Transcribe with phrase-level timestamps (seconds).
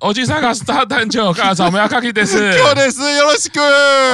[0.00, 3.60] 欧吉桑卡斯大蛋球，看草莓阿卡基德斯，有的是有的是个，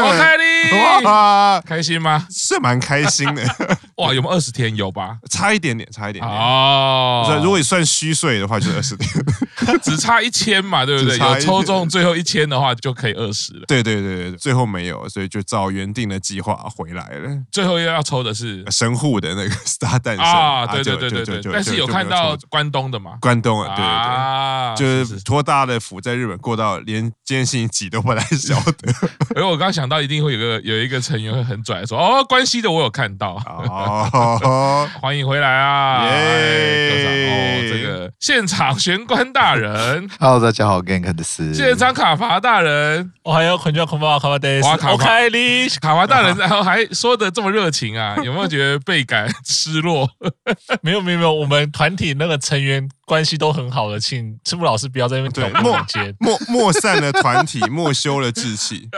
[0.03, 2.27] 我开你哇，开心吗？
[2.29, 3.43] 是蛮开心的。
[3.99, 4.75] 哇，有没有二十天？
[4.75, 5.17] 有吧？
[5.31, 7.41] 差一点点，差一点点哦。
[7.43, 9.11] 如果你算虚岁的话，就是二十天，
[9.81, 11.17] 只差一千嘛，对不对？
[11.17, 13.65] 有抽中最后一千的话，就可以二十了。
[13.69, 17.31] 对对对对，最后没有，所以就照原定的计划回来了。
[17.53, 21.53] 最后又要抽的是神户的那个 Star 诞生啊，对对对对对。
[21.53, 23.13] 但是有看到关东的嘛？
[23.21, 28.93] 关东啊，对对对，就是托大的福，在日本过到连今天星期几都不太晓得。
[29.35, 34.89] 而 我刚想到，一定会有个有一个成员会很拽说：“哦，关西的我有看到。”哦。
[35.01, 36.07] 欢迎回来啊！
[36.07, 37.29] 耶！
[37.29, 50.09] 哦，这个现场玄关大人， Hello，大家好，Gank 的是现场卡伐大人，我还有很久恐怕卡帕德斯，卡开你卡伐大人，然后还说的这么热情啊，有没有觉得倍感失落？
[50.83, 52.89] 没有没有没有，我们团体那个成员。
[53.07, 58.89] 关系都很好的，请赤木老师不要在那边挑拨离间，莫莫散了团体， 莫修了志气。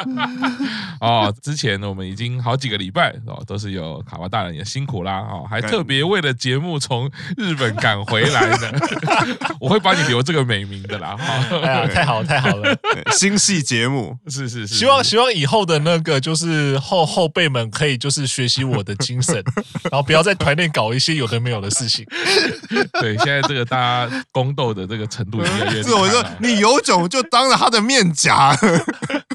[0.99, 8.73] 哦，之前我们已经好几个礼拜哦，都是有卡帕大人也辛苦啦哦，还特别为了节目从日本赶回来的。
[9.61, 11.15] 我会帮你留这个美名的啦。
[11.63, 12.75] 哎呀，太好太好了，
[13.13, 19.35] 新戏节目是是是，希望希望以后的那个就是后后辈们可以就是学习我的精神，
[19.91, 22.07] 然后不要在团内搞一些有的没有的事情。
[23.01, 23.98] 对，现在这个大家。
[24.33, 28.55] 宫斗的这个程度越来越，是我说你有种就当着他的面讲，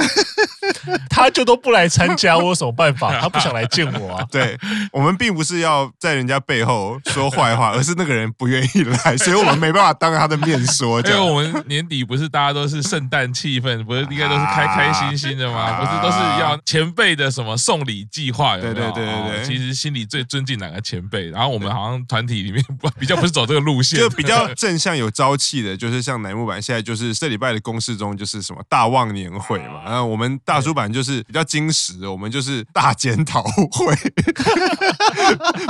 [1.10, 3.18] 他就都不来参加，我有什么办法？
[3.22, 4.26] 他不想来见我啊。
[4.32, 4.58] 对，
[4.92, 11.00] 我们并不是要在人家背后说坏话，而是那个人不愿意来，所以我们没办法当着他的面说。
[11.02, 15.80] 因为我们年底不是大家都是圣诞气氛，不是应该都是开开心心的吗？
[15.80, 18.58] 不是都是要前辈的什么送礼计划？
[18.58, 19.44] 对对对对对。
[19.44, 21.30] 其实心里最尊敬哪个前辈？
[21.30, 24.48] 然后我们好像团体里面不比较不是走这个路线，就比较。
[24.56, 33.96] 正向有朝气的，就是像乃木坂现在就是这礼拜的公式中就是什么大忘年会嘛，然后我们大叔版就是比较精实，我们就是大检讨会。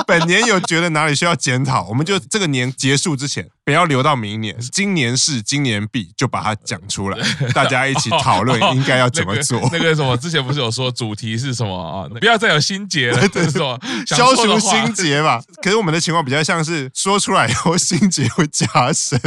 [0.08, 7.18] 本年有觉得哪里需要检讨，我们就这个年结束之前，不要留到明年，今年是今年必，就把它讲出来，
[7.54, 9.60] 大家一起讨论应该要怎么做。
[9.74, 12.08] 那个什么，之前不是有说主题是什么啊？
[12.22, 13.78] 不要再有心结了，这是什么？
[14.08, 15.42] 消除心结吧。
[15.62, 19.20] 可是我们的情况比较像是说出来以后心结会加深。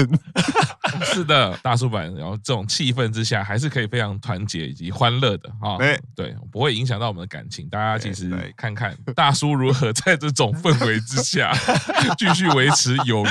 [1.05, 5.77] 是的，大叔版，然后这种气氛之下，还是可以非常团结以及欢乐的啊。
[5.79, 7.69] 对对，不会影响到我们的感情。
[7.69, 11.53] 大家其实看看大叔如何在这种氛围之下
[12.19, 13.29] 继续维持友谊。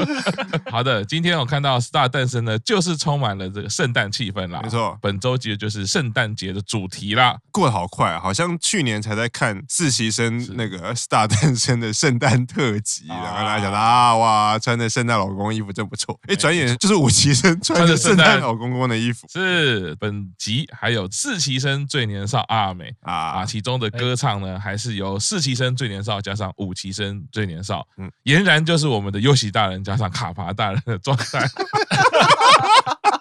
[0.70, 4.60] 好的，今天我看到 Star 诞生呢，就是充满了这个圣诞气氛啦。
[4.62, 7.36] 没错，本周其实就是圣诞节的主题啦。
[7.50, 16.18] 过得好快啊，好像去年才在看实习生那个 Star 诞生的圣诞特辑，然后大家讲到啊，哇，穿着圣诞老公公衣服真不错。
[16.26, 19.26] 哎，转眼就是五期生穿着圣诞老公公的衣服。
[19.30, 30.06] 是本集还有四期生最年少阿美啊啊，其中的歌唱呢，还是由四期生最年少加上五期生最年少，嗯，俨然就是我们的优喜大人加上。
[30.06, 31.40] 卡帕大人的状态，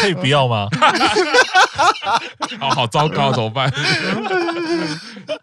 [0.00, 0.68] 可以不要吗？
[2.58, 3.72] 好好糟糕，怎么办？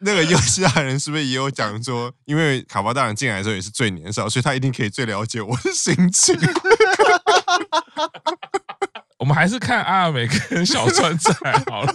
[0.01, 6.37] 那个优西大人是不是也有讲说，因为卡巴大人进来的时候也是最年少，所以他一定可以最了解我的心情。
[9.19, 11.33] 我们还是看阿亚美跟小川彩
[11.71, 11.93] 好了。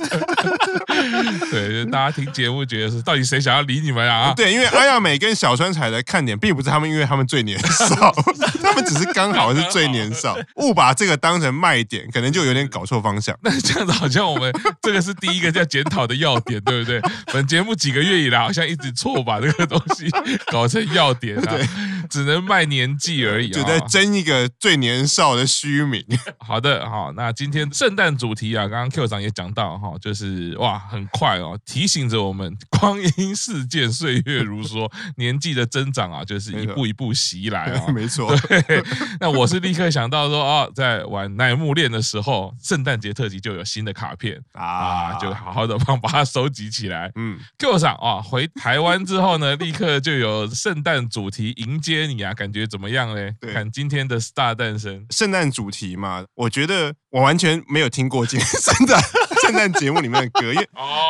[1.52, 4.34] 对，就大家听节目觉得是到底谁想要理你们啊？
[4.34, 8.12] 对，因为阿亚美跟小川彩的看点并不是他们，因为他们最年少，
[8.60, 10.36] 他们只是刚好是最年少。
[10.56, 13.38] 误把这个当成卖点，可能就有点搞错方向。
[13.42, 17.00] 那这样子好像我们这个是第一个叫检讨的要点，对不对？
[17.32, 20.10] 本节目几个月以来好像一直错把这个东西
[20.50, 21.68] 搞成要点啊，对，
[22.10, 26.04] 只能卖年纪而已，就在争一个最年少的虚名。
[26.38, 27.11] 好的，好。
[27.16, 37.86] 那今天圣诞主题啊，刚刚 Q 长也讲到哈，就是哇，很快哦，提醒着我们光阴似箭，岁月如梭， 年纪的增长啊，就是一步一步袭来啊。
[37.92, 38.82] 没错，对。
[39.20, 47.10] 那我是立刻想到说哦，在玩乃木恋的时候，圣诞节特辑就有新的卡片啊，就好好的帮把它收集起来。
[47.16, 53.34] 嗯，Q 长啊，回台湾之后呢，立刻就有圣诞主题迎接你啊，感觉怎么样嘞？
[53.52, 56.94] 看今天的 Star 诞生，圣诞主题嘛，我觉得。
[57.12, 58.98] 我完全没有听过今天圣诞
[59.42, 60.68] 圣诞节目里面的歌，因为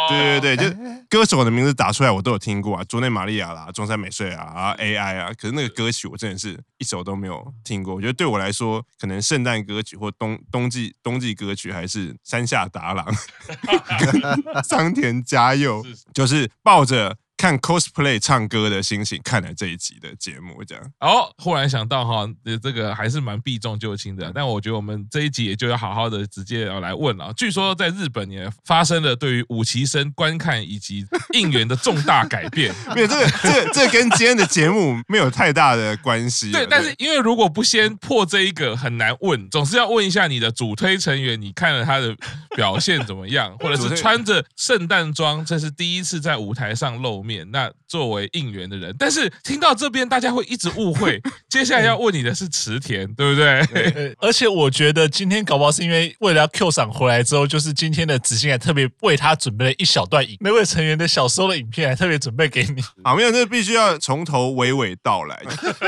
[0.08, 0.76] 对对对，就
[1.08, 7.94] 歌手的名字打出来我都有听过啊，竹内玛利亚啦，中山美穗啊，啊 AI 啊，可是那个歌曲我真的是一首都没有听过。
[7.94, 13.06] 我觉得对我来说，可能圣诞歌曲或冬冬季冬季歌曲还是山下达郎
[14.00, 17.16] 跟桑田佳佑，就是抱着。
[17.43, 20.93] 看 cosplay 唱歌的心情看了这一集的节目，这样。
[21.00, 22.25] 哦，忽然想到哈，
[22.62, 24.31] 这个还是蛮避重就轻的。
[24.33, 27.33] 但我觉得我们这一集也就要好好的直接要来问了。
[27.37, 32.73] 据说在日本也发生了对于五期生观看以及应援的重大改变。
[32.94, 36.53] 没有这个，这个、这个、跟今天的节目没有太大的关系。
[36.53, 42.15] 对，但是因为如果不先破这一个很难问，总是要问一下你的主推成员，你看了他的
[42.55, 47.31] 表现怎么样，或者是穿着圣诞装，这是第一次在舞台上露面。
[47.50, 53.67] 那作为应援的人，但是听到这边大家会一直误会， 接下来要问你的是池田，对不对？
[53.67, 62.82] 对，而且我觉得今天搞不好是因为为了要 Q 赏回来之后，就是今天的子欣还特别为他准备了一小段影，那位成员的小时候的影片还特别准备给你。
[63.02, 65.43] 啊，没有，这必须要从头娓娓道来，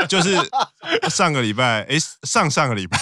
[0.08, 0.37] 就是
[1.11, 2.99] 上个礼拜，哎，上上个礼拜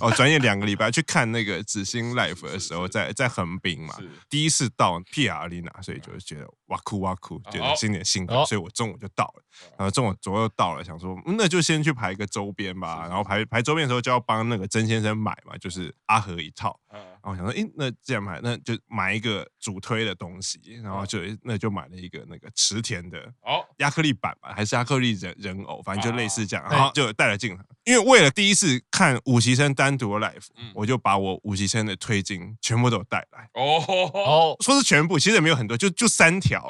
[0.00, 3.94] 哦，转眼两个礼拜去看那个子欣 live 的时候，在在横滨嘛，
[4.28, 8.26] 第一次到 PR Arena，所以就是觉得哇酷哇酷，觉得新年新。
[8.26, 9.42] 所以我中午就到了，
[9.76, 13.06] 然后中午左右到了，想说那就先去排一个周边吧。
[13.06, 16.80] 然后排排周边的时候就要帮那个曾先生买嘛，就是阿和一套。
[17.22, 20.60] 然后我想说，诶，那这样买，那就买一个主推的东西。
[20.82, 26.66] 然后就那就买了一个那个池田的哦，亚克力板吧，还是亚克力人人偶，反正就类似这样。
[26.68, 33.48] 然后就带了进来，因为为了第一次看五期生单独的 live，我就把我五期生的推金全部都带来。
[33.54, 33.84] 哦
[34.14, 36.68] 哦，说是全部，其实也没有很多，就就三条，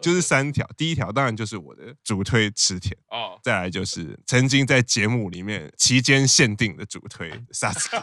[0.00, 0.66] 就是三条。
[0.76, 8.02] 第一条当然就是我的主推池田哦，再来就是曾经在节目里面期间限定的主推 Sasuke。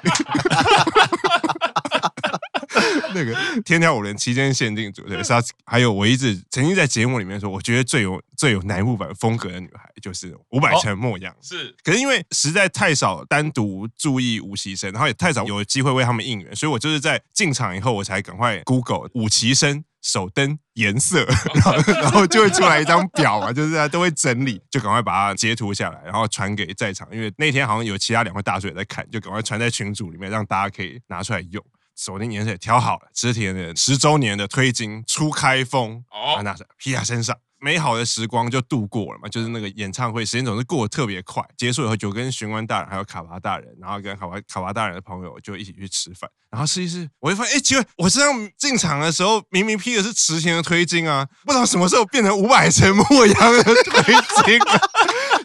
[3.14, 11.34] 那个天条五人期间限定主推 Sasuke，还有我一直曾经在节目里面说，我觉得最有最有男木坂风格的女孩就是五百城莫阳。
[11.42, 19.84] 是，可是因为实在太少单独注意五期生，然后也太少有机会为他们应援，所以我就是在进场以后，我才赶快 Google 五期生。
[20.04, 31.64] 手灯颜色， 然后 然后就会出来一张表嘛，就是大家都会整理，就赶快把它截图下来，然后传给在场，因为那天好像有其他两位大叔也在看，就赶快传在群组里面，让大家可以拿出来用。
[31.96, 37.38] 手灯颜色也挑好了，池田的十周年的推金初开封，哦，拿在皮亚身上。
[37.64, 41.42] 美好的时光就度过了嘛，就是那个演唱会时间总是过得特别快。
[41.56, 46.30] 结束以后就跟玄关大人还有卡巴大人，然后跟卡巴卡巴大人的朋友就一起去吃饭。
[46.52, 54.14] 然后试一试，我就发现，哎，奇怪，我这样进场的时候明明披的是池田的推进啊，不知道什么时候变成五百城末阳的推
[54.44, 54.60] 金，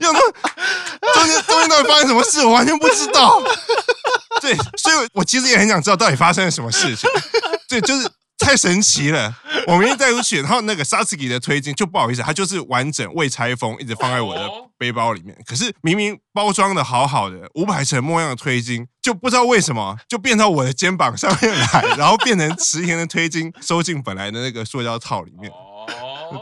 [0.00, 0.20] 要说
[1.14, 3.40] 中间中间到底发生什么事，我完全不知道。
[4.40, 7.08] 对，所以我其实也很想知道到底发生了什么事情。
[7.68, 8.10] 对，就是。
[8.38, 9.36] 太神奇了！
[9.66, 14.48] 我明明带出去，然后那个 Sasuke 的推金就不好意思，它就是完整未拆封，一直放在我的
[14.78, 15.36] 背包里面。
[15.44, 25.50] 可是明明包装的好好的，五百层模样的推金，就不知道为什么就变到我的肩膀上面来，然后变成池田的推金收进本来的那个塑胶套里面。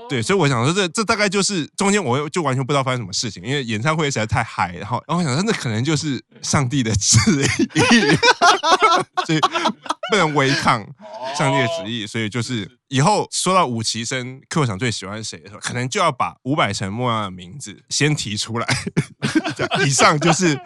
[0.09, 7.19] 对，所以我想说这，这大概就是中间我就完全不知道发生什么事情，因为演唱会实在太嗨，然后然后我想说，那可能就是上帝的旨
[7.75, 8.17] 意，
[9.27, 9.41] 所以
[10.11, 10.87] 不能违抗
[11.37, 12.71] 上帝的旨意，所以就是。
[12.89, 18.67] 以后说到五期生，Q 场最喜欢谁的时候，可能就要把五百层莫阳的名字先提出来。
[19.85, 20.59] 以上就是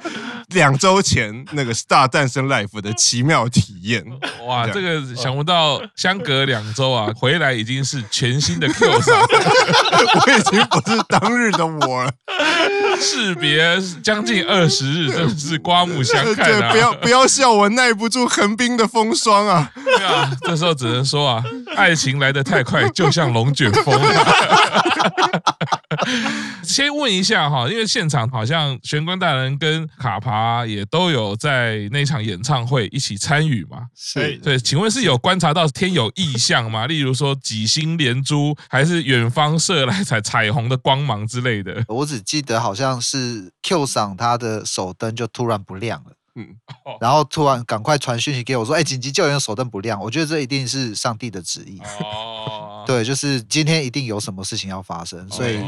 [0.49, 4.05] 两周前那个 Star 诞生 Life 的奇妙体验。
[4.47, 9.19] 哇，这个想不到，相隔两周啊，回来已经是全新的 Q 场，
[10.27, 12.13] 我已经不是当日的我了。
[13.01, 16.71] 士别将近二十日，真是刮目相看啊！
[16.71, 19.71] 对，不要不要笑我耐不住横滨的风霜啊！
[19.75, 21.43] 对啊，这时候只能说啊，
[21.77, 23.99] 爱情来得太快，就像龙卷风。
[26.63, 33.87] 先问一下哈，因为现场好像玄关大人跟卡帕也都有在那场演唱会一起参与嘛？
[33.97, 36.87] 是对，请问是有观察到天有异象吗？
[36.87, 41.83] 例如说几星连珠，还是远方射来彩彩虹的光芒之类的？
[41.89, 46.13] 我只记得好像是 Q 赏他的手灯就突然不亮了。
[46.37, 46.47] 嗯，
[47.01, 51.81] 然后突然赶快传讯息给我说：“哎，紧急救援手灯不亮。”我觉得这一定是上帝的旨意。
[52.05, 55.59] 哦， 对，就是今天一定有什么事情要发生，所以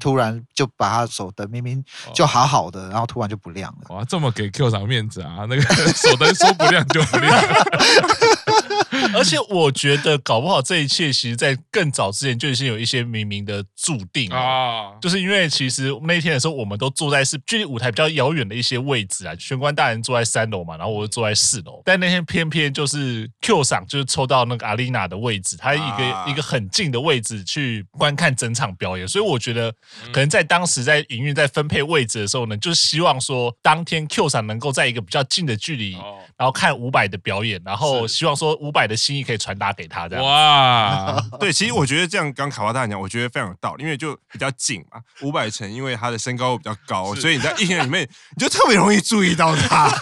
[0.00, 3.94] 突然就把他手灯明明就好好的，然后突然就不亮了。
[3.94, 5.46] 哇，这么给 Q 厂面子啊！
[5.48, 5.62] 那个
[5.94, 7.38] 手灯说不亮就不亮。
[9.14, 14.92] 而且我觉得搞不好这一切，其实，在更早之前就已经有一些冥冥的注定啊。
[15.00, 19.34] 就是因为其实那天的时候，我们都坐在是距离舞台比较遥远的一些位置啊。
[19.38, 21.80] 玄关大人坐在三楼嘛，然后我就坐在四楼。
[21.84, 29.06] 但那天偏偏就是 Q 赏就是抽到那个阿丽娜的位置，她一个一个很近的位置去观看整场表演。
[29.06, 29.72] 所以我觉得，
[30.12, 35.92] 可能在当时在营运在分配位置的时候呢，就是希望说当天 Q 赏能够在一个比较近的距离，
[36.36, 38.79] 然后看伍佰的表演，然后希望说伍佰。
[38.80, 44.98] 百的心意可以传达给他，这样哇， 对，其实我觉得这样刚卡巴大讲，我觉得非常有道理，因为就比较近嘛。
[45.20, 49.90] 五百层因为他的身高比较高，所以你在一天里面你就特别容易注意到他。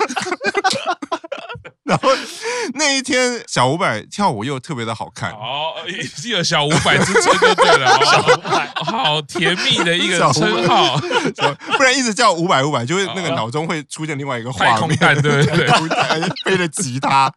[1.89, 2.11] 然后
[2.75, 5.31] 那一天，小五百跳舞又特别的好看。
[5.33, 5.73] 哦，
[6.17, 10.99] 是有小五百之称就对了，小伍佰好甜蜜的一个称号，
[11.77, 15.67] 不然一直叫五百五百，就会那个脑中会出现另外一个画面，对对对，
[16.45, 17.33] 背着吉他，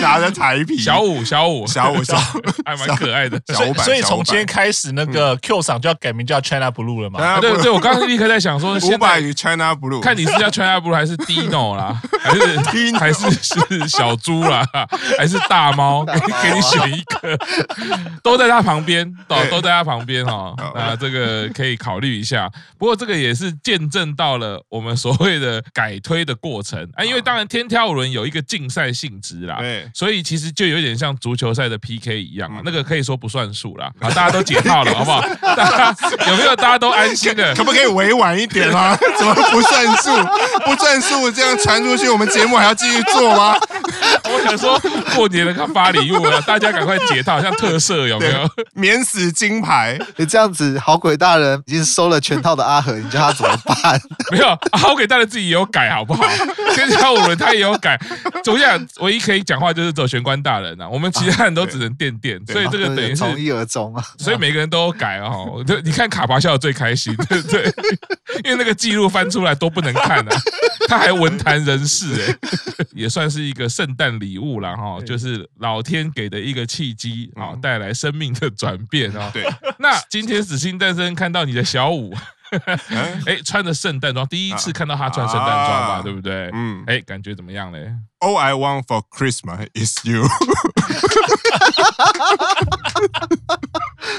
[0.00, 1.24] 拿着台皮，小五。
[1.24, 2.20] 小五小五小伍，
[2.64, 3.40] 还蛮可爱的。
[3.54, 7.40] 小五百，所以从今天开始，那个 Q 赏就要改名叫 China Blue 了嘛？
[7.40, 13.75] 对对，我刚刚立刻在想说，五百与 China Blue，看你是叫 China Blue 还是 Dino 啦，还是 Dino 还是是。
[13.88, 14.64] 小猪啦，
[15.18, 16.04] 还是大猫？
[16.04, 17.38] 给给你选一个，
[18.22, 20.54] 都在他旁边，都都在他旁边哈。
[20.74, 22.50] 那这个可以考虑一下。
[22.78, 27.04] 不过这个也是见证到了我们所谓的改推的过程啊。
[27.04, 32.60] 因为当然天挑五轮有一个竞赛性质啦，对，所以其实就有点像足球赛的 PK 一样啊。
[32.64, 35.20] 那个可以说不算数啦，啊，大家都解套了，好不好？
[35.56, 35.96] 大家
[36.28, 37.54] 有没有大家都安心的？
[37.54, 38.96] 可不可以委婉一点啊？
[39.18, 40.10] 怎么不算数？
[40.64, 43.56] 不算数，这样传出去，我们节目还要继续做吗？
[44.24, 44.78] 我想说，
[45.14, 48.50] 过年了，他发礼物了，大家赶快解套，像特色有没有？
[48.74, 54.00] 免死金牌，你这样子，好鬼大人已经收了全套的阿和，你叫他怎么办？
[54.32, 56.24] 没有，好鬼大人自己也有改，好不好？
[56.74, 57.98] 天挑五轮他也有改，
[58.44, 64.04] 总想唯一可以讲话就是走玄关大人啊，我们其他人都只能垫垫，所以这个等于是从一而终啊。
[64.18, 65.62] 所以每个人都有改哦。
[65.66, 67.72] 就你看卡巴笑得最开心，对不对？
[68.44, 70.36] 因为那个记录翻出来都不能看啊，
[70.88, 72.36] 他还文坛人士哎，
[72.94, 79.30] 也算是一个圣诞礼物了哈，就是老天给的一个契机啊，带来生命的转变啊。
[79.32, 79.44] 对，
[79.78, 82.14] 那今天死心诞生看到你的小五，
[83.26, 86.50] 哎，穿着圣诞装，第一次看到他穿圣诞装吧，对不对？
[86.54, 90.26] 嗯，哎，感觉怎么样嘞？All I want for Christmas is you。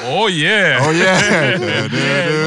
[0.04, 0.78] 哦耶！
[0.80, 1.58] 哦耶！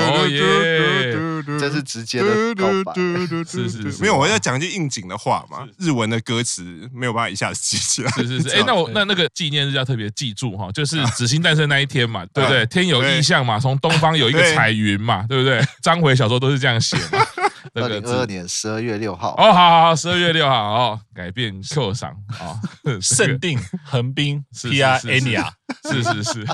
[0.07, 1.17] 哦耶！
[1.59, 5.67] 这是直接的告白，是是是，没有，我要讲句应景的话嘛。
[5.79, 6.63] 日文的歌词
[6.95, 8.11] 没有办法一下子记起来。
[8.13, 12.65] 是是是，哎，那我那那个纪念日要特别记住哈，就是子星诞生那一天嘛，对不对？
[12.67, 15.61] 天有异象嘛，从东方有一个彩云嘛，对不对？
[15.83, 17.27] 章回小说都是这样写嘛。
[17.75, 19.35] 二零二二年十二月六号。
[19.37, 22.61] 哦，好好好，十二月六号哦，改变 Q 赏啊，
[23.01, 25.51] 设定横滨 Pia Anya。
[25.89, 26.47] 是是是，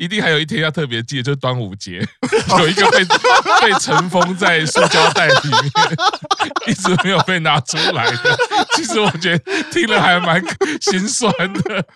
[0.00, 2.04] 一定还有一天要特别记得，就是端午节，
[2.58, 3.04] 有一个被
[3.62, 5.70] 被尘封在塑胶袋里面，
[6.66, 8.36] 一直没有被拿出来的。
[8.74, 10.42] 其实我觉得听了还蛮
[10.80, 11.86] 心酸的。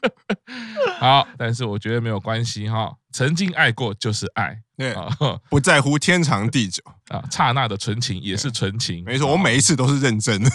[1.00, 4.56] 好，但是我觉得没有关系哈，曾经爱过就是爱。
[4.76, 5.14] 对啊，
[5.50, 6.82] 不在乎天长地久
[7.14, 9.04] 啊，刹那的纯情也是纯情。
[9.04, 10.50] 没错，我每一次都是认真的。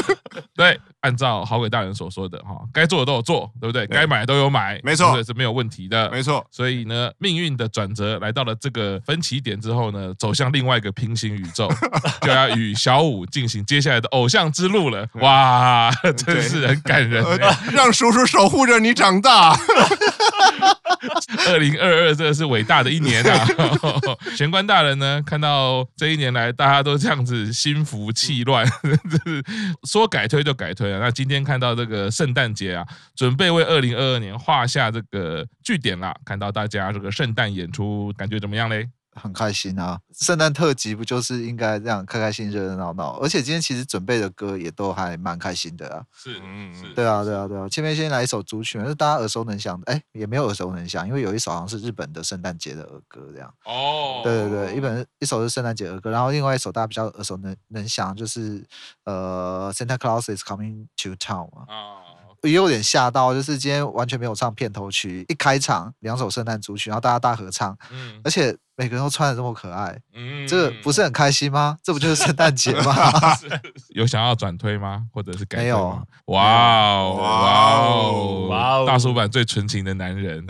[0.54, 3.86] 对，按照好鬼大人所说的哈，该做的都有做，对不对？
[3.86, 6.46] 该买都有买，没错，是没有问题的，没错。
[6.50, 11.66] 所以呢，命运的转折来到了这个分歧点之后呢，走向另外一个平行宇宙，
[12.20, 15.08] 就要与小五进行接下来的偶像之路了。
[15.14, 17.24] 哇，真是很感人，
[17.72, 19.58] 让叔叔守护着你长大。
[21.48, 23.46] 二零二二，这个是伟大的一年啊！
[24.36, 28.66] 玄关大人呢，看到这一年来大家都这样子心浮气乱，
[29.88, 30.98] 说改推就改推了。
[30.98, 36.14] 那今天看到这个圣诞节啊，准备为二零二二年画下这个句点啦。
[36.24, 38.88] 看到大家这个圣诞演出，感觉怎么样嘞？
[39.12, 39.98] 很开心啊！
[40.12, 43.18] 圣诞特辑不就是应该这样开开心、热热闹闹？
[43.18, 46.04] 而且今天其实准备的歌也都还蛮开心的啊。
[46.14, 46.94] 是，嗯，是。
[46.94, 47.68] 对啊，对啊，对啊。
[47.68, 49.92] 前面先来一首主曲，是大家耳熟能详的。
[49.92, 53.52] 哎，也没有耳熟能详，因为有一首好像是日本的圣诞节的儿歌，这样。
[53.64, 54.20] 哦。
[54.22, 58.64] 对对对，一本一首是圣诞节儿歌，然后另外一首大家比较耳熟能能详，就是
[59.04, 61.64] 呃，Santa Claus is coming to town 嘛。
[61.68, 61.96] 哦。
[62.42, 68.56] 也有点吓到，就是今天完全没有唱片头曲，一开场两首圣诞主曲，然后大家大合唱，嗯，而且。
[68.80, 71.76] 每个人都穿的这么可爱，嗯，这个不是很开心吗？
[71.82, 73.12] 这不就是圣诞节吗？
[73.92, 75.02] 有想要转推吗？
[75.12, 76.00] 或者是改有。
[76.24, 78.84] 哇哦哇哦哇哦！
[78.86, 80.42] 大叔版最纯情的男人，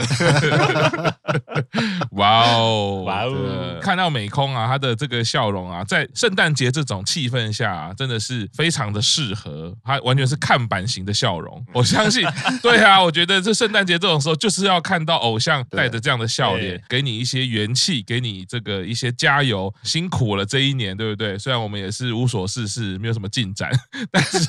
[2.13, 3.79] 哇哦哇哦！
[3.81, 9.75] 看到美空啊，他的这个笑容啊，在圣诞节这种气氛下啊，真的是非常的适合。
[9.83, 12.25] 他完全是看板型的笑容，我相信。
[12.63, 18.20] 对啊，我觉得这圣诞节这种时候，就是要看到偶像带着这样的笑脸，给你一些元气，给。
[18.21, 21.39] 给你这个一些加油，辛苦了这一年，对不对？
[21.39, 23.71] 虽然我们也是无所事事，没有什么进展，
[24.12, 24.47] 但是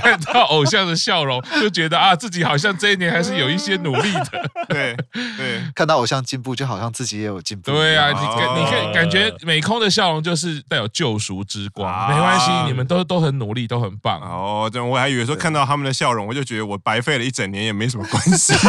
[0.00, 4.50] 看到偶像的笑容，就觉得啊，自己好像这一年还是有一些努力的。
[4.68, 4.96] 对
[5.36, 7.70] 对，看到偶像进步，就好像自己也有进步。
[7.70, 12.08] 对啊，你感你可以感觉美空的笑容就是带有救赎之光。
[12.08, 14.20] 没关系，你们都都很努力，都很棒。
[14.20, 18.54] 哦，对我还以为说看到他们的笑容，我就觉得我白费了一整年也没什么关系。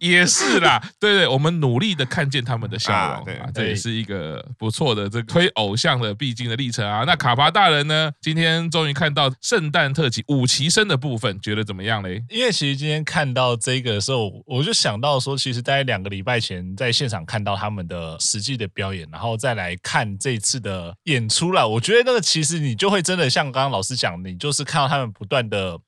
[0.00, 7.04] 也是啦， 对对，我们努力的看见他们的笑容啊，对，这也是一个不错的这推偶像的必经的历程啊。
[7.06, 12.24] 那卡巴大人呢，今天终于看到圣诞特辑五旗生的部分，觉得怎么样嘞？
[12.28, 25.78] 因为其实今天看到这个的时候，我就想到说，其实大概两个礼拜前在现场看到他们的实际的表演，然后再来看这次的演出了，我觉得那个其实你就会真的像刚刚老师讲的，你就是看到他们不断的。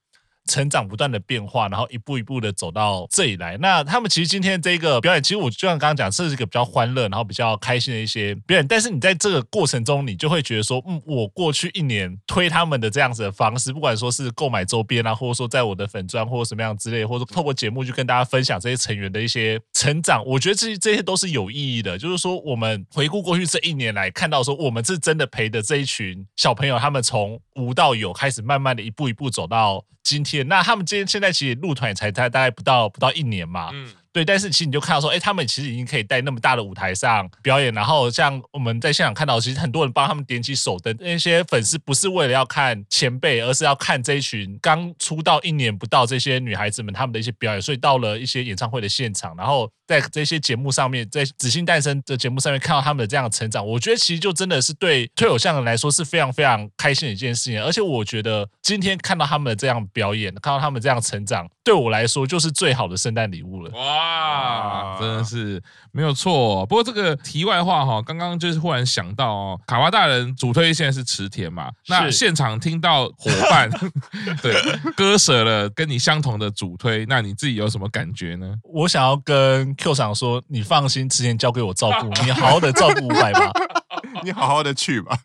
[0.46, 3.56] 成长不断的变化，然后一步一步的走到这里来。
[3.58, 8.66] 那他们其实今天这个表演，其实我就像刚刚讲，这是一个比较欢乐，然后比较开心的一些表演。
[8.66, 21.96] 但是你在这个过程中，你就会觉得说，嗯，我过去一年推他们的这样子的方式，不管说是购买周边啊，或者说在我的粉专或者什么样之类，或者透过节目去跟大家分享这些成员的一些成长，我觉得这这些都是有意义的。
[21.96, 29.84] 就是说，我们回顾过去这一年来，看到说我们是真的陪着这一群小朋友，他们从无到有，开始慢慢的一步一步走到。
[30.04, 33.70] 今天，那他们今天现在其实入团也才大大概不到不到一年嘛。
[34.12, 63.70] 对，但是其实你就看到说，哎，他们其实已经可以在那么大的舞台上表演，然后像我们在现场看到，其实很多人帮他们点起手灯，那些粉丝不是为了要看前辈，而是要看这一群刚出道一年不到这些女孩子们他们的一些表演，所以到了一些演唱会的现场，然后在这些节目上面，在《紫星诞生》的节目上面看到他们的这样的成长，我觉得其实就真的是对推偶像人来说是非常非常开心的一件事情，而且我觉得今天看到他们的这样表演，看到他们这样成长，对我来说就是最好的圣诞礼物了。
[63.70, 64.01] 哇！
[64.02, 66.66] 啊，真的是没有错哦。
[66.66, 73.70] 不过这个题外话哈，刚刚就是忽然想到哦，卡哇大人主推现在是池田嘛，那现场听到伙伴
[74.42, 74.54] 对
[74.96, 78.54] 割舍了跟你相同的主推，那你自己有什么感觉呢？
[78.64, 83.50] 我想要跟 Q 厂说，你放心，池田交给我照顾，你好好的照顾五百吧，
[84.22, 85.16] 你好好的去吧，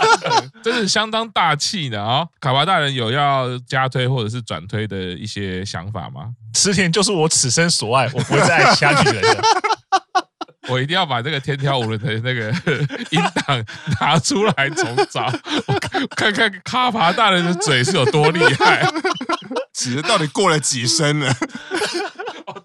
[0.62, 2.26] 真是相当大气的啊！
[2.40, 6.30] 卡巴大人有要加推或者是转推的一些想法吗？
[6.54, 9.42] 池田就是我此生所爱，我不会再爱其他女人了。
[10.68, 12.50] 我一定要把这个天挑五轮的那个
[13.10, 13.64] 音档
[14.00, 15.32] 拿出来重找，
[15.66, 15.78] 我
[16.16, 18.84] 看看卡巴大人的嘴是有多厉害，
[19.72, 21.32] 指到底过了几声了。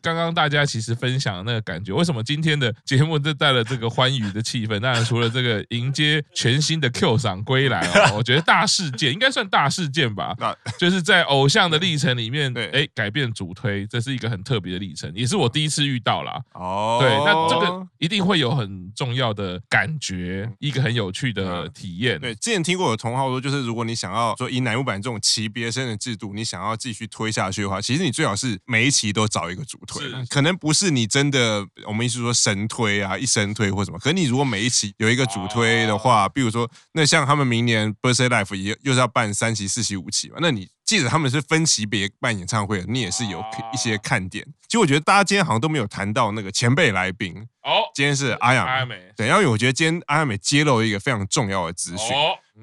[0.01, 4.79] 刚刚大家其实分享的那个感觉，为什么今天的节目就带了这个欢愉的气氛？
[4.79, 10.35] 当然，除了这个迎接全新的 Q 赏归来哦， 我觉得大事件应该算大事件吧。
[10.39, 16.41] 那 就是在偶像的历程里面，哎，改变主推，这是一个很特别的历程，也是我第一次遇到啦。
[16.53, 22.19] 哦，对，那这个一定会有很重要的感觉，一个很有趣的体验。
[22.19, 30.09] 对，之前听过有同好说，就是如果你想要说以乃木坂这种期别生的制度，你想要继续推下去的话，其实你最好是每一期都找一个主推。
[30.09, 33.99] 是可能不是你真的，我们意思说神推啊，一神推或什么。
[33.99, 40.69] 可是你如果每一期有一个主推的话，比如说那像他们明年 Birthday Life 也又是要办三期、四期、五期嘛，那你。
[40.83, 43.41] 即使他们是分级别办演唱会，你也是有
[43.73, 44.45] 一些看点。
[44.67, 47.89] 其实我觉得大家今天好像都没有谈到那个前辈来宾哦。
[47.93, 52.15] 今天是阿亚美，对，因为我觉得今天阿亚美揭露一个非常重要的资讯，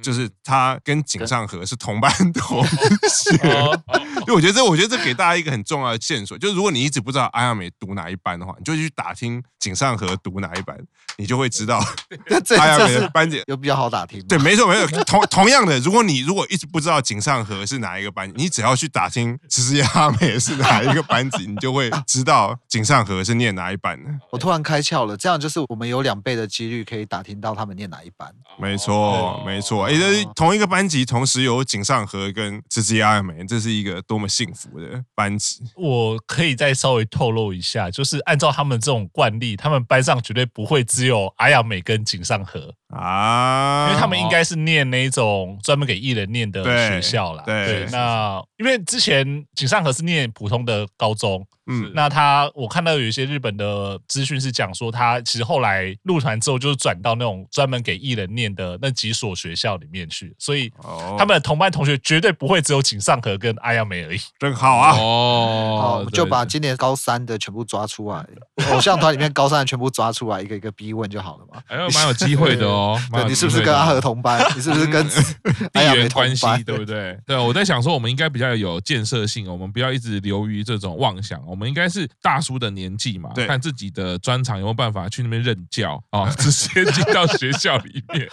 [0.02, 3.38] 就是她跟井上和是同班同学。
[4.20, 10.76] 因为我觉得这，我觉得这给大家一个很重要的线索，就是如果你一直不知道阿亚美读哪一班的话，你就去打听井上和读哪一班，
[11.16, 11.78] 你就会知道
[12.58, 14.22] 阿亚美的班级有比较好打听。
[14.26, 15.04] 对，没错，没错。
[15.04, 18.30] 同同样的，如果你如果一直不知道井上和是哪一个班。
[18.36, 24.10] 你只要去打听，其实阿美是哪一个班级，你就会知道井上和是念哪一班的。
[24.30, 28.32] 我突然开窍了，这样就是我们有两倍的几率可以打听到他们念哪一班。
[28.58, 35.62] 没错，没错，哎，这同一个班级同时有井上和跟芝芝阿美，这是一个多么幸福的班级。
[35.76, 42.72] 我可以再稍微透露一下，就是按照他们这种惯例，他们班上绝对不会只有阿亚美跟井上和。
[42.88, 47.44] 啊，因为他们应该是念那种专门给艺人念的学校啦。
[47.46, 51.46] 对，对，那因为之前井上和是念普通的高中。
[51.70, 59.68] 嗯，那他我看到有一些日本的资讯是讲说，他其实后来入团之后就是转到那种专门给艺人念的那几所学校。
[59.78, 60.72] 里面去，所以
[61.16, 64.18] 他们的同班同学绝对不会只有井上和跟阿亚美而已。
[64.38, 64.96] 真好啊！
[64.98, 68.26] 哦，就把今年高三的全部抓出来，
[68.72, 71.62] 偶像团里面高三的全部抓出来，一个一个逼问就好了嘛。
[71.68, 72.77] 哎呦，蛮有机会的哦。
[73.12, 74.40] 对，你是不是跟阿和同班？
[74.56, 75.06] 你是不是跟
[75.72, 76.46] 地缘关系？
[76.64, 77.18] 对不对？
[77.26, 81.40] 对，我在想说，我们应该比较有建设性，我们不要一直流于这种妄想。
[81.46, 88.28] 我们应该是大叔的年纪嘛，看自己的专长有没有办法去那边任教啊， 直接进到学校里面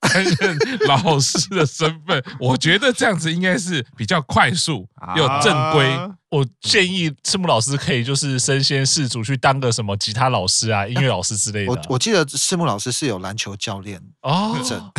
[0.00, 2.22] 担任老师的身份。
[2.40, 5.88] 我觉得这样子应该是比较快速又正规。
[6.30, 11.72] 我建议赤木老师可以就是身先士卒去当个什么吉他老师啊、音乐老师之类的。
[11.72, 14.54] 我我记得赤木老师是有篮球教练哦。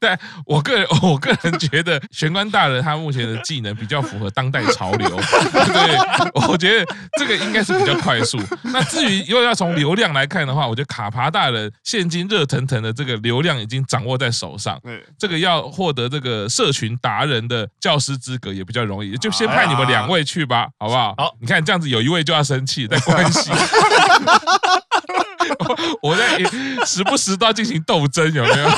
[0.00, 5.08] 但我个人我个人觉得玄关大人他目前的技能比较符合当代潮流，
[5.52, 6.84] 对，我觉得
[7.16, 8.40] 这个应该是比较快速。
[8.64, 14.80] 那至于又要从流量来看的话，我觉得卡爬大人现今热腾腾的这个流量已经掌握在手上，
[15.16, 19.59] 这个要获得这个社群达人的教师资格也比较容易，就先。
[19.60, 21.14] 派你们两位去吧，好不好？
[21.18, 23.50] 好，你看这样子，有一位就要生气，在关系，
[26.00, 26.38] 我在
[26.86, 28.70] 时不时都要进行斗争，有没有？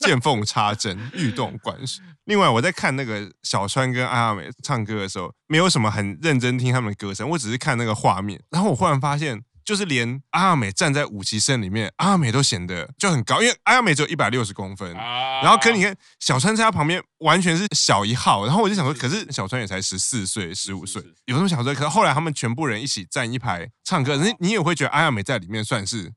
[0.00, 2.00] 见缝插针，欲动关系。
[2.26, 9.42] 另外，我在看那个小川跟阿美唱歌的时候，没有什么很认真听他们的歌声，我只是看那个画面，然后我忽然发现。
[9.68, 21.74] 就是连阿亚美站在五期生里面，阿亚美都显得就很高，因为阿亚美只有一百六十公分，然后可你看小川在他旁边完全是小一号，然后我就想说，可是小川也才十四岁、十五岁，有什么想说？
[21.74, 26.10] 可是后来他们全部人一起站一排唱歌，你你也会觉得阿亚美在里面算是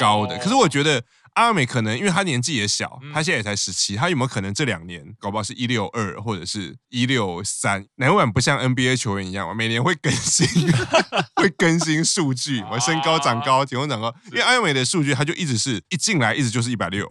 [0.00, 1.00] 高的，可是我觉得。
[1.36, 7.86] 阿美可能因为她年纪也小，她现在也才十七，她有没有可能这两年搞不好是一六二或者是一六三？
[7.96, 10.46] 哪晚不像 NBA 球员一样嘛，每年会更新
[11.36, 14.14] 会更新数据，我身高长高，体重长高。
[14.32, 17.06] 因为阿美的数据，她就一直是一进来一直就是一百六。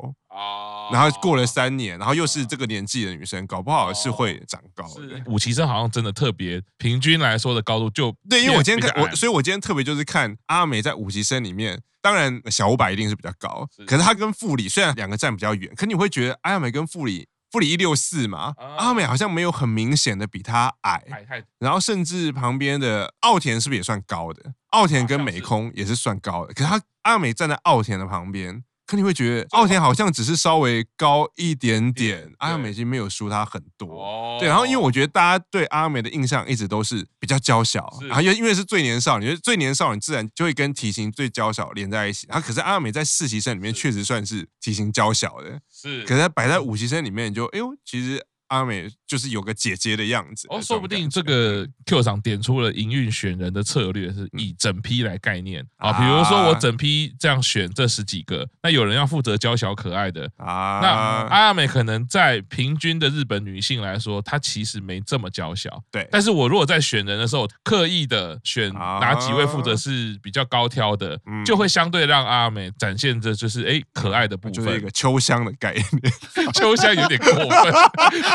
[0.92, 5.24] 然后过了三年，然后又是这个年纪的女生，搞不好是会长高的。
[5.26, 8.44] 五期生好像真的特别，平均来说的高度就对。
[8.44, 21.02] 因为我今天看我，所以我今天特别就是看阿美在五期生里面，当然小五百一定是比较高，可是她跟富里虽然两个站比较远，可你会觉得阿美跟富里，富里一六四嘛，阿美好像没有很明显的比她矮。
[21.60, 24.54] 然后甚至旁边的奥田是不是也算高的？
[24.72, 28.64] 奥田跟美空也是算高的，可是她阿美站在奥田的旁边。
[28.86, 34.38] 可你会觉得奥田好像只是稍微高一点点，阿美已经没有输他很多。
[34.40, 42.28] 对，然后因为我觉得大家对阿美的印象一直都是比较娇小，然后因为是最年少，你觉得最年少，你自然就会跟体型最娇小连在一起。
[42.30, 46.04] 然后可是阿美在四期生里面确实算是体型娇小的，是。
[46.04, 48.26] 可是他摆在五期生里面，你就哎呦，其实。
[48.48, 55.94] 阿美就是有个姐姐的样子哦，说不定这个 Q 厂点出了营运选人的策略，是以整批来概念啊。
[55.94, 60.80] 比如说我整批这样选这十几个，那有人要负责娇小可爱的啊。
[60.82, 60.88] 那
[61.30, 65.84] 阿美可能在平均的日本女性来说，她其实没这么娇小。
[65.92, 75.86] 对，但是我如果在选人的时候刻意的选哪几位负责是比较高挑的，就会相对让阿美展现着就是哎可爱的部分，就是一个秋香的概念。
[76.54, 77.74] 秋香有点过分。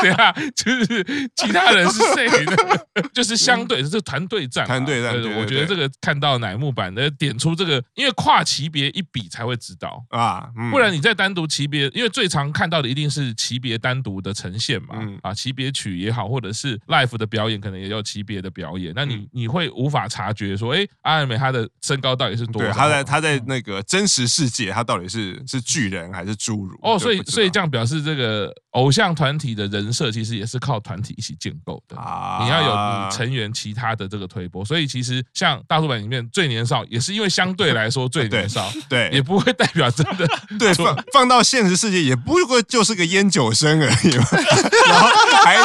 [0.01, 1.03] 对啊，就是
[1.35, 2.55] 其他人是谁呢？
[3.13, 5.13] 就是相对是团队战，团队战。
[5.37, 26.77] 我觉得这个看到乃木坂的点出这个，因为跨级别一比才会知道啊，不然你在单独级别，因为最常看到的一定是级别单独的呈现嘛，啊，级别曲也好，或者是 live 的表演，可能也有级别的表演，那你你会无法察觉说，哎，阿亚美她的身高到底是多对，她在她在那个真实世界，她到底是是巨人还是侏儒？
[26.81, 29.91] 哦，所以所以这样表示这个偶像团体的人。
[29.91, 32.39] 设其实也是靠团体一起建构的啊！
[32.41, 40.25] 你要有你成员其他的这个推波，所以其实像大叔版里面最年少，也是因为相对来说最年少，对，也不会代表真的
[40.57, 44.25] 对放放到现实世界，也不过就是个烟酒生而已嘛，
[44.87, 45.09] 然后
[45.43, 45.57] 还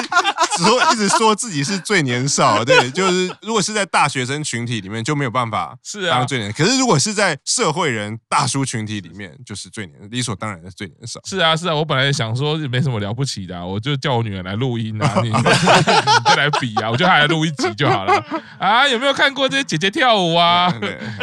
[0.56, 11.20] 只说一直说自己是最年少，对， 就是如果是在大学生群体里面就没有办法是当最年，可是如果是在社会人大叔群体里面，就是最年理所当然的最年少。
[11.24, 14.16] 是啊，是啊，我本来想说没什么了不起的，我就叫。
[14.16, 15.30] 我女儿来录音啊， 你
[16.24, 18.24] 再来比啊，我就还来录一集就好了
[18.58, 18.88] 啊！
[18.88, 20.72] 有没有看过这些姐姐跳舞啊？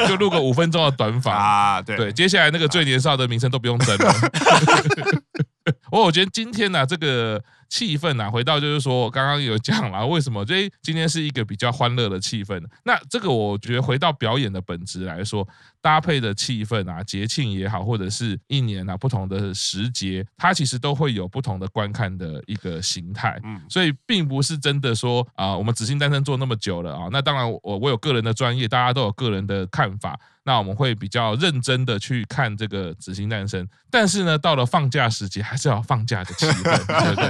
[0.08, 1.82] 就录个五分钟的短发啊！
[1.82, 4.14] 对对，接下来那个最年少的名称都不用争了。
[5.92, 7.44] 我我觉得今天呢、啊，这个。
[7.70, 12.64] 气氛啊，回到就是说，刚刚有讲了，为什么所以今天是一个比较欢乐的气氛？
[12.84, 15.48] 那这个我觉得回到表演的本质来说，
[15.82, 23.42] 搭配的气氛啊，节庆也好，或者是一年啊不同的时节，它其实都会有不同的观看的一个形态。
[23.44, 30.20] 嗯，所以并不是真的说啊，我们紫星单身做那么久了啊，那当然我我有个人的专业，大家都有个人的看法。
[30.46, 37.22] 那我们会比较认真的去看这个紫星诞生，但是呢，到了放假时节，还是要放假的气氛，对不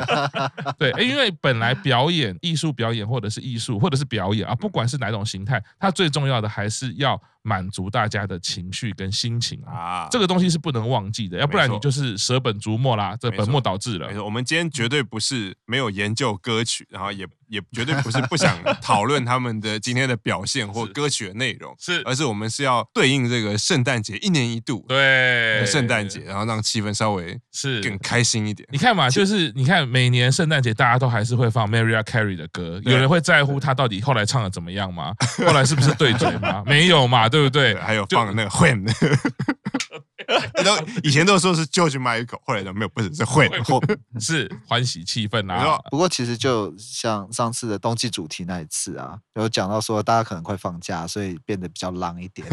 [0.75, 0.91] 对？
[0.91, 14.07] 对，因为本来表演、艺术表演，或者是艺术，或者是表演啊，不管是哪种形态，它最重要的还是要满足大家的情绪跟心情啊，这个东西是不能忘记的，要不然你就是舍本逐末啦，这本末倒置了。
[14.07, 28.65] 没错，我们今天绝对不是没有研究歌曲，然后也也绝对不是不想讨论他们的今天的表现或 歌曲的内容，是，而是我们是要对应这个圣诞节一年一度对圣诞节，然后让气氛稍微是更开心一点。
[28.71, 35.13] 你看嘛，就是你看每年圣诞节大家都还是会放 Mariah Carey 的歌，有人会在乎他到底后来唱的怎么样吗？
[35.45, 36.63] 后来是不是对嘴吗？
[36.65, 37.27] 没有嘛。
[37.33, 37.73] 对不对？
[37.79, 38.85] 还有放那个 When，
[40.63, 43.51] 都以前都说是 George Michael，后来就没有，不是是 When，
[44.21, 45.79] 是欢喜气氛啊。
[45.89, 52.47] 不过其实就像上次的冬季主题那一次啊，有讲到说大家可能快放假，所以变得比较浪一点。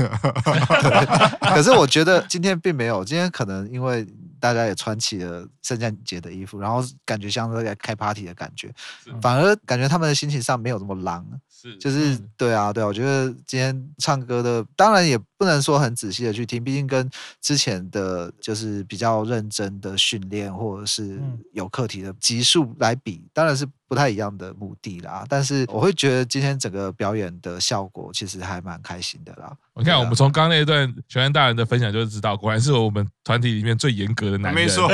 [1.42, 4.06] 可是我觉得今天并没有，今天可能因为
[4.40, 8.72] 大家也穿起了圣诞节的衣服，然后感觉像是在开 party 的感觉，
[9.20, 11.24] 反而感觉他们的心情上没有这么狼。
[11.48, 17.08] 是，就是对啊，对啊，我觉得今天唱歌的，当然也不能说很仔细的去听，毕竟跟
[17.40, 21.20] 之前的就是比较认真的训练或者是
[21.52, 23.68] 有课题的集数来比，当然是。
[23.90, 29.52] 不太一样的目的啦，但是我会觉得今天整个表演的效果其实还蛮开心的啦。
[29.74, 34.62] 你看，我们从刚刚那一段全安大人的分享就知道，果然是我们团体里面最严格的男人。
[34.62, 34.86] 没错，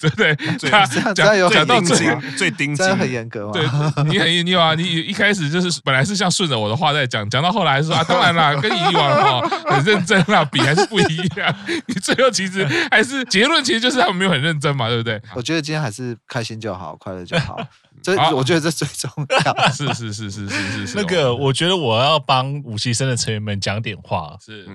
[0.00, 0.34] 对不对？
[0.68, 1.96] 他讲讲到最
[2.36, 3.52] 最钉真的很严格嘛。
[3.52, 3.62] 对，
[4.10, 11.54] 你很你有啊，你一开始就是本来是像顺着我的话在讲，讲到后来还是说啊，当然啦，跟以往哈很认真啦，比还是不一样。
[11.86, 15.22] 你最后其实还是结论，其实就是他们没有很认真嘛，对不对？
[15.34, 17.56] 我觉得今天还是开心就好，快乐就好。
[18.02, 19.10] 这我觉得这最重
[19.44, 19.56] 要。
[19.72, 20.96] 是是是是是是是。
[20.96, 24.36] 那个，我觉得我要帮五期生的成员们讲点话。
[24.44, 24.66] 是，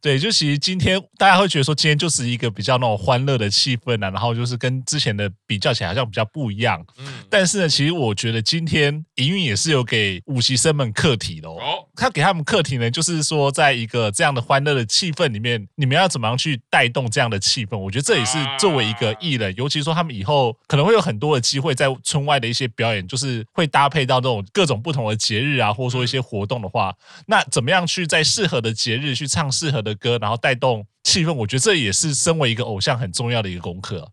[0.00, 6.84] 对，就其实今天大家会觉得说，今天就是一个比较那种欢乐的气氛啊，然后就是跟之前的比较起来好像比较不一样。
[6.98, 7.06] 嗯。
[7.28, 11.58] 但是呢，其实我觉得今天营运也是有给五期生们课题的哦。
[11.96, 17.76] 他给他们课题呢，就是说，在一个这样的欢乐的气氛里面，你们要怎么样去带动这样的气氛？
[17.76, 22.65] 我觉得这也是作为一个艺人，尤其说他们以后可能会有很多的机会在村外的一些。
[22.68, 26.94] 表演就是会搭配到这种各种不同的节日啊，或者说一些活动的话，
[27.26, 31.32] 那怎么样去在适合的节日去唱适合的歌，然后带动气氛？
[31.32, 34.10] 我觉得这也是身为一个偶像很重要的一个功课。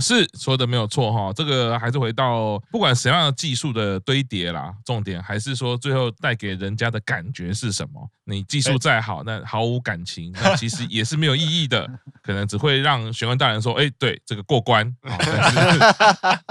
[0.00, 8.08] 是说的没有错哈，这个还是回到不管什么样的技术的堆叠啦，重点还是说最后带给人家的感觉是什么？
[8.26, 11.86] 你技术再好，那毫无感情，那其实也是没有意义的，
[12.24, 15.78] 可能只会让玄关大人说，哎，对，这个过关， 但是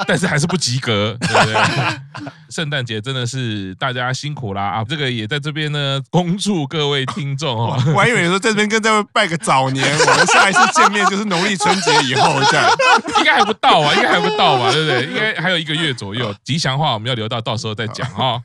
[0.07, 2.31] 但是还是不及格，对不对？
[2.53, 4.83] 圣诞节真的是大家辛苦啦啊！
[4.87, 7.81] 这个也在这边呢，恭祝各位听众哦。
[7.87, 12.69] 我还以为说在这边跟各位拜个早年，我们下一次见面就是农历春节以后这样，
[13.17, 15.03] 应该还不到啊，应该还不到吧，对不对？
[15.07, 16.33] 应该还有一个月左右。
[16.43, 18.41] 吉祥话我们要留到到时候再讲哈。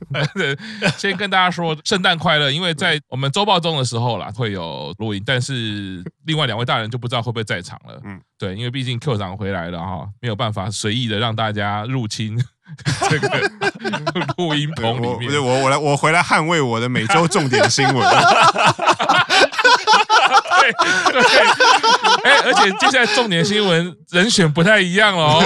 [0.97, 7.99] 先跟大家说圣诞快乐，因为在我们周报中的时候啦会有录音，但是另外两位大人就不知道会不会在场了。
[8.03, 12.39] 嗯，对，因为毕竟 Q 长回来了哈，没有办法随意的让大家入侵。
[13.09, 13.27] 这个
[14.37, 17.95] 录音棚里面，我，我来，我回来捍卫我的每周重点新闻。
[20.59, 20.71] 对
[21.13, 21.21] 对，
[22.23, 25.41] 哎，而且接下来重点新闻人选不太一样哦。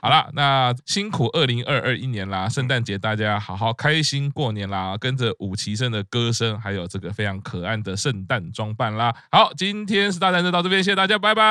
[0.00, 9.12] 好了，那辛苦二零二二一年啦，圣诞节大家好好开心过年啦，跟着五期生的歌声，还有这个非常可爱的圣诞装扮啦。
[9.32, 11.42] 好，今天是大战就到这边，谢谢大家，拜拜，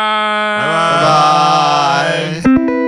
[0.62, 1.02] 拜
[2.44, 2.85] 拜。